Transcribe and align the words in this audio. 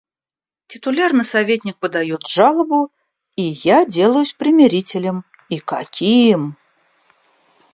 Титулярный 0.65 1.23
советник 1.23 1.77
подает 1.77 2.25
жалобу, 2.25 2.91
и 3.35 3.43
я 3.43 3.85
делаюсь 3.85 4.33
примирителем, 4.33 5.25
и 5.47 5.59
каким!... 5.59 6.57